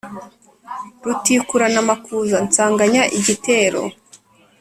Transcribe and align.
Rutikuranamakuza 1.05 2.37
nsanganya 2.45 3.01
igitero 3.19 3.81